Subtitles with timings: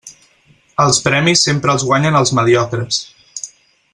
[0.85, 3.03] Els premis sempre els guanyen els mediocres.